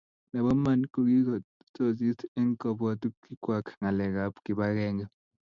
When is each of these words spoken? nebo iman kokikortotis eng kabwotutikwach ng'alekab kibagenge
nebo 0.31 0.47
iman 0.57 0.79
kokikortotis 0.93 2.19
eng 2.39 2.51
kabwotutikwach 2.61 3.69
ng'alekab 3.79 4.33
kibagenge 4.45 5.05